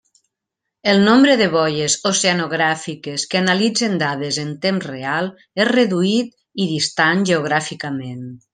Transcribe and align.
El 0.93 1.01
nombre 1.07 1.35
de 1.41 1.47
boies 1.55 1.97
oceanogràfiques 2.11 3.25
que 3.35 3.41
analitzen 3.41 3.99
dades 4.05 4.41
en 4.45 4.51
temps 4.65 4.89
real 4.93 5.31
és 5.67 5.71
reduït 5.73 6.33
i 6.65 6.69
distant 6.75 7.23
geogràficament. 7.35 8.27